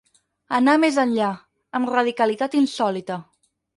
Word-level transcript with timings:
Anar 0.59 0.73
més 0.83 0.95
enllà, 1.03 1.27
amb 1.81 1.91
radicalitat 1.97 2.59
insòlita. 2.63 3.19